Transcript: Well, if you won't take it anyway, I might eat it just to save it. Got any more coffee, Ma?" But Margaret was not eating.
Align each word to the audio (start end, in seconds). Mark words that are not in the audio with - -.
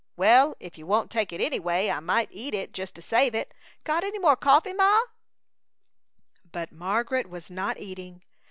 Well, 0.17 0.55
if 0.59 0.79
you 0.79 0.87
won't 0.87 1.11
take 1.11 1.31
it 1.31 1.39
anyway, 1.41 1.91
I 1.91 1.99
might 1.99 2.29
eat 2.31 2.55
it 2.55 2.73
just 2.73 2.95
to 2.95 3.03
save 3.03 3.35
it. 3.35 3.53
Got 3.83 4.03
any 4.03 4.17
more 4.17 4.35
coffee, 4.35 4.73
Ma?" 4.73 4.99
But 6.51 6.71
Margaret 6.71 7.29
was 7.29 7.51
not 7.51 7.79
eating. 7.79 8.23